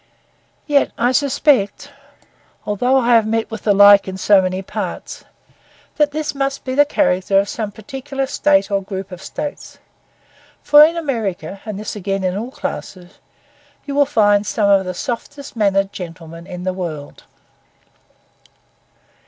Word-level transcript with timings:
Yet 0.65 0.89
I 0.97 1.11
suspect, 1.11 1.91
although 2.65 2.97
I 2.97 3.13
have 3.13 3.27
met 3.27 3.51
with 3.51 3.61
the 3.61 3.71
like 3.71 4.07
in 4.07 4.17
so 4.17 4.41
many 4.41 4.63
parts, 4.63 5.25
that 5.97 6.09
this 6.09 6.33
must 6.33 6.63
be 6.65 6.73
the 6.73 6.85
character 6.85 7.39
of 7.39 7.47
some 7.47 7.71
particular 7.71 8.25
state 8.25 8.71
or 8.71 8.81
group 8.81 9.11
of 9.11 9.21
states, 9.21 9.77
for 10.63 10.83
in 10.83 10.97
America, 10.97 11.61
and 11.65 11.79
this 11.79 11.95
again 11.95 12.23
in 12.23 12.35
all 12.35 12.49
classes, 12.49 13.19
you 13.85 13.93
will 13.93 14.07
find 14.07 14.47
some 14.47 14.71
of 14.71 14.85
the 14.87 14.95
softest 14.95 15.55
mannered 15.55 15.93
gentlemen 15.93 16.47
in 16.47 16.63
the 16.63 16.73
world. 16.73 17.25